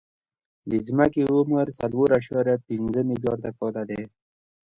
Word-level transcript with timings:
د 0.69 0.71
ځمکې 0.87 1.21
عمر 1.33 1.65
څلور 1.79 2.07
اعشاریه 2.17 2.57
پنځه 2.67 3.01
ملیارده 3.09 3.51
کاله 3.59 3.83
دی. 3.89 4.01